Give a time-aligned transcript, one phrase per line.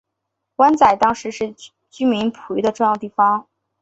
[0.55, 1.53] 湾仔当时是
[1.91, 3.47] 居民捕鱼的主要地方。